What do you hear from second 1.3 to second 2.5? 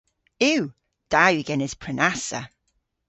yw genes prenassa.